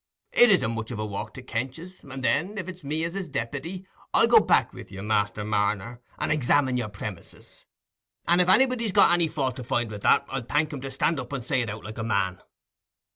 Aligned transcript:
It 0.31 0.49
isn't 0.49 0.71
much 0.71 0.89
of 0.89 0.97
a 0.97 1.05
walk 1.05 1.35
to 1.35 1.43
Kench's; 1.43 2.01
and 2.03 2.23
then, 2.23 2.57
if 2.57 2.67
it's 2.67 2.83
me 2.83 3.03
as 3.03 3.13
is 3.13 3.29
deppity, 3.29 3.85
I'll 4.15 4.25
go 4.25 4.39
back 4.39 4.73
with 4.73 4.91
you, 4.91 5.03
Master 5.03 5.45
Marner, 5.45 6.01
and 6.17 6.31
examine 6.31 6.75
your 6.75 6.89
premises; 6.89 7.67
and 8.27 8.41
if 8.41 8.49
anybody's 8.49 8.93
got 8.93 9.13
any 9.13 9.27
fault 9.27 9.57
to 9.57 9.63
find 9.63 9.91
with 9.91 10.01
that, 10.01 10.25
I'll 10.27 10.41
thank 10.41 10.73
him 10.73 10.81
to 10.81 10.89
stand 10.89 11.19
up 11.19 11.31
and 11.31 11.45
say 11.45 11.61
it 11.61 11.69
out 11.69 11.83
like 11.83 11.99
a 11.99 12.03
man." 12.03 12.41